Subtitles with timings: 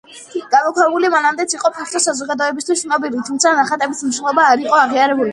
[0.53, 5.29] გამოქვაბული მანამდეც იყო ფართო საზოგადოებისთვის ცნობილი, თუმცა ნახატების მნიშვნელობა არ იყო აღიარებული.